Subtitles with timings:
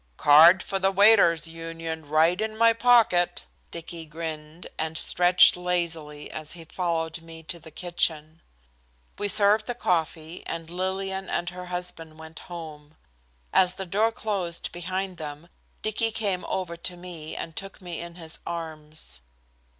[0.17, 6.53] "Card from the waiters' union right in my pocket," Dicky grinned, and stretched lazily as
[6.53, 8.41] he followed me to the kitchen.
[9.19, 12.95] We served the coffee, and Lillian and her husband went home.
[13.53, 15.49] As the door closed behind them
[15.83, 19.21] Dicky came over to me and took me in his arms.